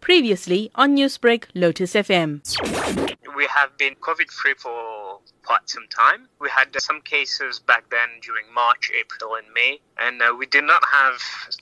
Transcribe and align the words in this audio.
Previously 0.00 0.70
on 0.74 0.96
Newsbreak, 0.96 1.44
Lotus 1.54 1.92
FM. 1.92 2.40
We 3.36 3.46
have 3.46 3.76
been 3.76 3.94
COVID 3.96 4.30
free 4.30 4.54
for 4.56 5.20
quite 5.44 5.68
some 5.68 5.86
time. 5.88 6.26
We 6.40 6.48
had 6.48 6.74
some 6.80 7.02
cases 7.02 7.58
back 7.58 7.90
then 7.90 8.08
during 8.22 8.46
March, 8.54 8.90
April, 8.98 9.34
and 9.34 9.46
May, 9.52 9.80
and 9.98 10.22
uh, 10.22 10.34
we 10.36 10.46
did 10.46 10.64
not 10.64 10.82
have 10.90 11.20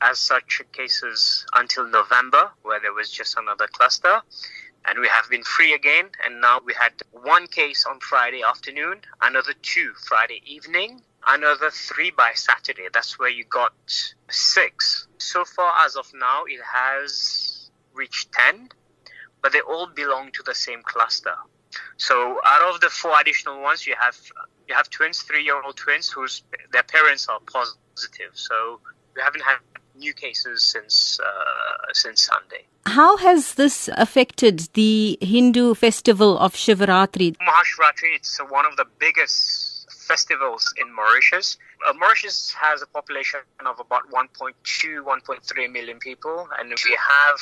as 0.00 0.18
such 0.18 0.62
cases 0.72 1.44
until 1.54 1.88
November, 1.88 2.50
where 2.62 2.78
there 2.78 2.92
was 2.92 3.10
just 3.10 3.36
another 3.36 3.66
cluster. 3.66 4.22
And 4.86 5.00
we 5.00 5.08
have 5.08 5.28
been 5.28 5.42
free 5.42 5.74
again, 5.74 6.06
and 6.24 6.40
now 6.40 6.60
we 6.64 6.72
had 6.72 6.92
one 7.10 7.48
case 7.48 7.84
on 7.84 7.98
Friday 8.00 8.42
afternoon, 8.42 9.00
another 9.20 9.54
two 9.60 9.92
Friday 10.06 10.40
evening, 10.46 11.02
another 11.26 11.70
three 11.70 12.10
by 12.12 12.32
Saturday. 12.34 12.86
That's 12.92 13.18
where 13.18 13.28
you 13.28 13.44
got 13.44 13.72
six. 14.30 15.08
So 15.18 15.44
far, 15.44 15.84
as 15.84 15.96
of 15.96 16.10
now, 16.14 16.44
it 16.46 16.60
has 16.64 17.10
reached 17.10 17.40
10, 17.40 17.49
but 19.42 19.52
they 19.52 19.60
all 19.60 19.86
belong 19.86 20.30
to 20.32 20.42
the 20.44 20.54
same 20.54 20.82
cluster. 20.82 21.34
So 21.96 22.40
out 22.44 22.74
of 22.74 22.80
the 22.80 22.90
four 22.90 23.18
additional 23.20 23.60
ones, 23.62 23.86
you 23.86 23.94
have 24.00 24.16
you 24.68 24.74
have 24.74 24.90
twins, 24.90 25.22
three-year-old 25.22 25.76
twins 25.76 26.08
whose 26.08 26.42
their 26.72 26.82
parents 26.82 27.28
are 27.28 27.40
positive. 27.40 28.32
So 28.34 28.80
we 29.14 29.22
haven't 29.22 29.42
had 29.42 29.58
new 29.96 30.12
cases 30.12 30.62
since 30.62 31.20
uh, 31.20 31.92
since 31.92 32.22
Sunday. 32.22 32.66
How 32.86 33.16
has 33.18 33.54
this 33.54 33.88
affected 33.92 34.68
the 34.72 35.18
Hindu 35.20 35.74
festival 35.74 36.38
of 36.38 36.54
Shivaratri? 36.54 37.36
Mahashivratri, 37.36 38.16
it's 38.16 38.38
one 38.48 38.66
of 38.66 38.76
the 38.76 38.86
biggest 38.98 39.70
festivals 40.10 40.74
in 40.80 40.92
Mauritius. 40.92 41.56
Uh, 41.86 41.92
Mauritius 41.92 42.52
has 42.52 42.82
a 42.82 42.86
population 42.86 43.40
of 43.64 43.78
about 43.78 44.04
1.2, 44.10 44.54
1.3 45.04 45.72
million 45.72 45.98
people, 45.98 46.48
and 46.58 46.68
we 46.68 46.96
have 47.14 47.38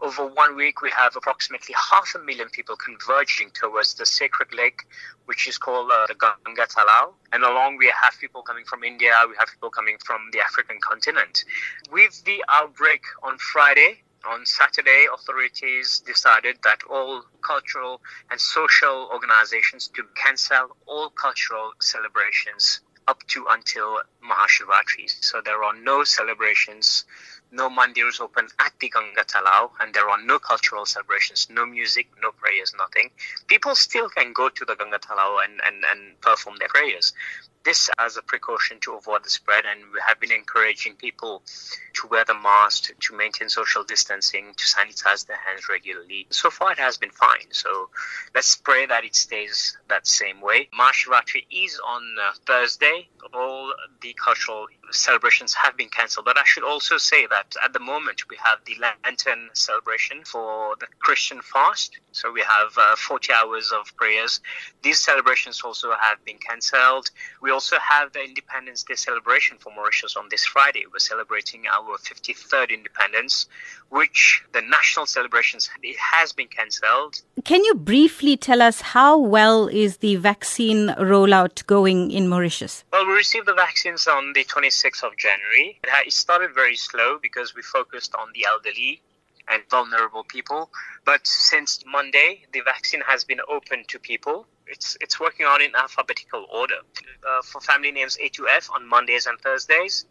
over 0.00 0.26
one 0.26 0.56
week, 0.56 0.80
we 0.80 0.90
have 0.90 1.16
approximately 1.16 1.74
half 1.90 2.14
a 2.14 2.18
million 2.20 2.48
people 2.50 2.76
converging 2.76 3.50
towards 3.50 3.94
the 3.94 4.06
sacred 4.06 4.48
lake, 4.54 4.82
which 5.26 5.48
is 5.48 5.58
called 5.58 5.90
uh, 5.90 6.06
the 6.06 6.14
Ganga 6.14 6.66
Talao. 6.66 7.14
And 7.32 7.42
along, 7.42 7.78
we 7.78 7.92
have 8.00 8.14
people 8.20 8.42
coming 8.42 8.64
from 8.64 8.84
India, 8.84 9.12
we 9.28 9.34
have 9.38 9.48
people 9.48 9.70
coming 9.70 9.96
from 10.04 10.30
the 10.32 10.40
African 10.40 10.78
continent. 10.80 11.44
With 11.90 12.22
the 12.24 12.44
outbreak 12.48 13.02
on 13.22 13.38
Friday, 13.38 14.02
on 14.28 14.46
Saturday, 14.46 15.06
authorities 15.12 16.00
decided 16.00 16.58
that 16.64 16.78
all 16.88 17.22
cultural 17.42 18.00
and 18.30 18.40
social 18.40 19.08
organizations 19.12 19.88
to 19.88 20.04
cancel 20.14 20.76
all 20.86 21.10
cultural 21.10 21.72
celebrations 21.80 22.80
up 23.08 23.26
to 23.26 23.46
until 23.50 24.00
Mahashivratri. 24.28 25.08
So 25.24 25.40
there 25.44 25.62
are 25.64 25.74
no 25.74 26.04
celebrations 26.04 27.04
no 27.50 27.70
mandirs 27.70 28.20
open 28.20 28.48
at 28.58 28.72
the 28.78 28.90
Ganga 28.90 29.24
Talao, 29.24 29.70
and 29.80 29.94
there 29.94 30.08
are 30.08 30.22
no 30.22 30.38
cultural 30.38 30.84
celebrations, 30.84 31.48
no 31.50 31.64
music, 31.64 32.08
no 32.22 32.30
prayers, 32.32 32.74
nothing. 32.76 33.10
People 33.46 33.74
still 33.74 34.08
can 34.08 34.32
go 34.32 34.48
to 34.48 34.64
the 34.64 34.74
Ganga 34.74 34.98
Talao 34.98 35.42
and, 35.44 35.60
and, 35.66 35.84
and 35.84 36.20
perform 36.20 36.56
their 36.58 36.68
prayers. 36.68 37.12
This 37.64 37.90
as 37.98 38.16
a 38.16 38.22
precaution 38.22 38.78
to 38.80 38.94
avoid 38.94 39.24
the 39.24 39.30
spread, 39.30 39.64
and 39.66 39.80
we 39.92 40.00
have 40.06 40.20
been 40.20 40.32
encouraging 40.32 40.94
people 40.94 41.42
to 41.94 42.06
wear 42.06 42.24
the 42.24 42.34
mask, 42.34 42.90
to 42.98 43.16
maintain 43.16 43.48
social 43.48 43.84
distancing, 43.84 44.54
to 44.56 44.64
sanitize 44.64 45.26
their 45.26 45.36
hands 45.36 45.68
regularly. 45.68 46.26
So 46.30 46.50
far, 46.50 46.72
it 46.72 46.78
has 46.78 46.96
been 46.96 47.10
fine. 47.10 47.48
So 47.50 47.90
let's 48.34 48.56
pray 48.56 48.86
that 48.86 49.04
it 49.04 49.16
stays 49.16 49.76
that 49.88 50.06
same 50.06 50.40
way. 50.40 50.68
Mahashivratri 50.78 51.46
is 51.50 51.80
on 51.86 52.02
uh, 52.22 52.32
Thursday. 52.46 53.08
All 53.34 53.74
the 54.00 54.14
cultural 54.22 54.66
celebrations 54.90 55.54
have 55.54 55.76
been 55.76 55.88
cancelled. 55.88 56.24
But 56.24 56.38
I 56.38 56.44
should 56.44 56.64
also 56.64 56.98
say 56.98 57.26
that 57.26 57.54
at 57.62 57.72
the 57.72 57.80
moment 57.80 58.28
we 58.28 58.36
have 58.42 58.58
the 58.64 58.76
Lenten 58.80 59.50
celebration 59.52 60.24
for 60.24 60.76
the 60.80 60.86
Christian 60.98 61.40
fast. 61.42 61.98
So 62.12 62.32
we 62.32 62.40
have 62.40 62.76
uh, 62.76 62.96
40 62.96 63.32
hours 63.32 63.70
of 63.72 63.94
prayers. 63.96 64.40
These 64.82 64.98
celebrations 64.98 65.60
also 65.62 65.90
have 66.00 66.24
been 66.24 66.38
cancelled. 66.38 67.10
We 67.42 67.50
also 67.50 67.76
have 67.78 68.12
the 68.12 68.24
Independence 68.24 68.82
Day 68.82 68.94
celebration 68.94 69.58
for 69.58 69.72
Mauritius 69.74 70.16
on 70.16 70.26
this 70.30 70.44
Friday. 70.44 70.84
We're 70.90 70.98
celebrating 70.98 71.66
our 71.66 71.98
53rd 71.98 72.70
independence, 72.70 73.46
which 73.90 74.42
the 74.52 74.62
national 74.62 75.06
celebrations 75.06 75.70
it 75.82 75.96
has 75.98 76.32
been 76.32 76.48
cancelled. 76.48 77.22
Can 77.44 77.62
you 77.64 77.74
briefly 77.74 78.36
tell 78.36 78.60
us 78.60 78.80
how 78.80 79.16
well 79.18 79.68
is 79.68 79.98
the 79.98 80.16
vaccine 80.16 80.88
rollout 80.98 81.64
going 81.66 82.10
in 82.10 82.28
Mauritius? 82.28 82.84
Well, 82.92 83.06
we 83.06 83.12
received 83.12 83.46
the 83.46 83.54
vaccines 83.54 84.07
on 84.08 84.32
the 84.32 84.44
26th 84.44 85.02
of 85.02 85.16
January. 85.16 85.78
It 86.06 86.12
started 86.12 86.54
very 86.54 86.76
slow 86.76 87.18
because 87.20 87.54
we 87.54 87.62
focused 87.62 88.14
on 88.14 88.28
the 88.34 88.46
elderly 88.46 89.02
and 89.48 89.62
vulnerable 89.70 90.24
people. 90.24 90.70
But 91.04 91.26
since 91.26 91.84
Monday, 91.86 92.46
the 92.52 92.60
vaccine 92.60 93.02
has 93.06 93.24
been 93.24 93.40
open 93.48 93.84
to 93.88 93.98
people. 93.98 94.46
It's 94.66 94.96
it's 95.00 95.18
working 95.18 95.46
on 95.46 95.62
in 95.62 95.74
alphabetical 95.74 96.46
order. 96.52 96.80
Uh, 97.26 97.42
for 97.42 97.60
family 97.60 97.90
names 97.90 98.18
A 98.20 98.28
to 98.30 98.48
F 98.48 98.70
on 98.74 98.86
Mondays 98.86 99.26
and 99.26 99.38
Thursdays, 99.40 100.06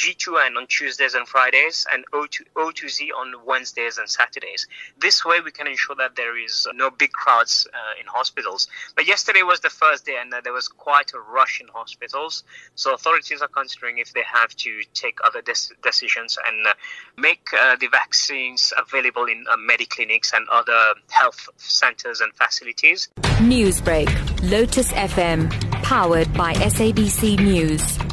G2N 0.00 0.56
on 0.56 0.66
Tuesdays 0.66 1.12
and 1.12 1.28
Fridays, 1.28 1.86
and 1.92 2.06
O 2.14 2.24
to, 2.24 2.44
O 2.56 2.70
to 2.70 2.88
Z 2.88 3.12
on 3.12 3.34
Wednesdays 3.44 3.98
and 3.98 4.08
Saturdays. 4.08 4.66
This 4.98 5.26
way, 5.26 5.40
we 5.44 5.50
can 5.50 5.66
ensure 5.66 5.94
that 5.96 6.16
there 6.16 6.42
is 6.42 6.66
no 6.74 6.90
big 6.90 7.12
crowds 7.12 7.68
uh, 7.72 8.00
in 8.00 8.06
hospitals. 8.06 8.66
But 8.96 9.06
yesterday 9.06 9.42
was 9.42 9.60
the 9.60 9.68
first 9.68 10.06
day, 10.06 10.16
and 10.18 10.32
uh, 10.32 10.40
there 10.42 10.54
was 10.54 10.68
quite 10.68 11.12
a 11.12 11.20
rush 11.20 11.60
in 11.60 11.68
hospitals. 11.68 12.44
So 12.76 12.94
authorities 12.94 13.42
are 13.42 13.48
considering 13.48 13.98
if 13.98 14.14
they 14.14 14.22
have 14.22 14.56
to 14.56 14.80
take 14.94 15.18
other 15.22 15.42
des- 15.42 15.74
decisions 15.82 16.38
and 16.46 16.66
uh, 16.66 16.72
make 17.18 17.48
uh, 17.52 17.76
the 17.76 17.88
vaccines 17.88 18.72
available 18.78 19.26
in 19.26 19.44
uh, 19.50 19.56
mediclinics 19.58 20.32
and 20.32 20.48
other 20.48 20.94
health 21.10 21.46
centers 21.58 22.22
and 22.22 22.32
facilities. 22.34 23.10
Newsbreak, 23.40 24.08
Lotus 24.50 24.92
FM, 24.92 25.50
powered 25.82 26.32
by 26.32 26.54
SABC 26.54 27.38
News. 27.38 28.09